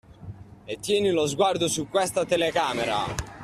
E 0.65 0.79
tieni 0.79 1.11
lo 1.11 1.27
sguardo 1.27 1.67
su 1.67 1.87
questa 1.87 2.25
telecamera. 2.25 3.03